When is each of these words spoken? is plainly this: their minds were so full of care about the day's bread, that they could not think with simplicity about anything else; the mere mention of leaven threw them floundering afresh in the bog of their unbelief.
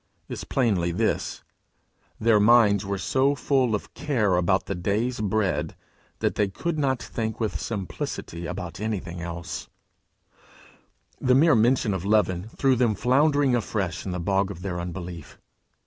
is 0.27 0.43
plainly 0.43 0.89
this: 0.91 1.43
their 2.19 2.39
minds 2.39 2.83
were 2.83 2.97
so 2.97 3.35
full 3.35 3.75
of 3.75 3.93
care 3.93 4.35
about 4.35 4.65
the 4.65 4.73
day's 4.73 5.19
bread, 5.21 5.75
that 6.21 6.33
they 6.33 6.47
could 6.47 6.79
not 6.79 6.99
think 6.99 7.39
with 7.39 7.61
simplicity 7.61 8.47
about 8.47 8.79
anything 8.79 9.21
else; 9.21 9.69
the 11.19 11.35
mere 11.35 11.53
mention 11.53 11.93
of 11.93 12.03
leaven 12.03 12.49
threw 12.55 12.75
them 12.75 12.95
floundering 12.95 13.53
afresh 13.53 14.03
in 14.03 14.11
the 14.11 14.19
bog 14.19 14.49
of 14.49 14.63
their 14.63 14.79
unbelief. 14.81 15.37